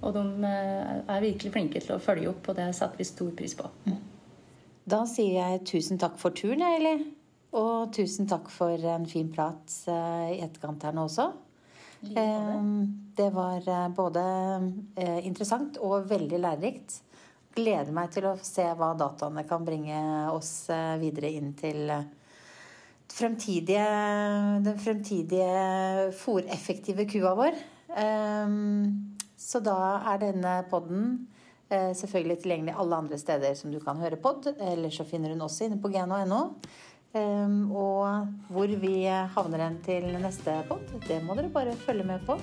[0.03, 3.31] Og de eh, er virkelig flinke til å følge opp, og det setter vi stor
[3.39, 3.71] pris på.
[3.87, 3.97] Mm.
[4.93, 6.93] Da sier jeg tusen takk for turen, Eili.
[7.57, 11.27] Og tusen takk for en fin prat i etterkant her nå også.
[12.03, 14.23] Det var både
[15.21, 16.97] interessant og veldig lærerikt
[17.53, 19.99] gleder meg til å se hva dataene kan bringe
[20.33, 22.07] oss eh, videre inn til eh,
[23.13, 23.83] fremtidige,
[24.65, 27.59] den fremtidige fòreffektive kua vår.
[27.99, 29.77] Ehm, så da
[30.13, 31.11] er denne podden
[31.69, 34.49] eh, selvfølgelig tilgjengelig alle andre steder som du kan høre pod.
[34.57, 36.41] Eller så finner hun også inne på geno.no.
[37.13, 42.25] Ehm, og hvor vi havner hen til neste pod, det må dere bare følge med
[42.25, 42.39] på.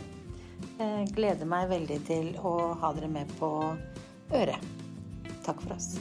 [1.12, 3.50] Gleder meg veldig til å ha dere med på
[4.32, 4.79] øret.
[5.42, 5.98] Takk for oss.